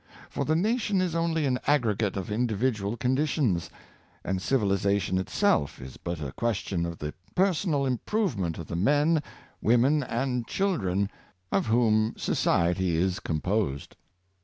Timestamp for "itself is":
5.19-5.97